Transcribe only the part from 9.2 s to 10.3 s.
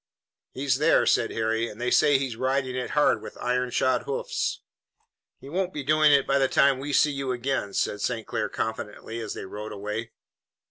they rode away.